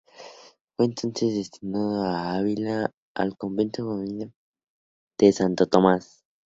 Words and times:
Fue 0.75 0.87
entonces 0.87 1.35
destinado 1.35 2.03
a 2.05 2.33
Ávila, 2.37 2.89
al 3.13 3.37
convento 3.37 3.83
dominico 3.83 4.33
de 5.19 5.31
Santo 5.31 5.67
Tomás. 5.67 6.23